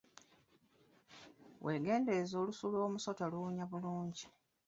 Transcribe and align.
Weegendereze 1.63 2.33
olusu 2.41 2.63
lw'omusota 2.73 3.23
luwunya 3.31 3.65
bulungi. 3.71 4.25